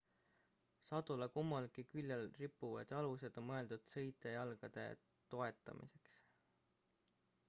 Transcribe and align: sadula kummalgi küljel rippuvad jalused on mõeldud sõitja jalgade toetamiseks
sadula 0.85 1.25
kummalgi 1.33 1.83
küljel 1.91 2.23
rippuvad 2.39 2.93
jalused 2.95 3.37
on 3.41 3.47
mõeldud 3.51 3.85
sõitja 3.95 4.33
jalgade 4.39 4.87
toetamiseks 5.35 6.17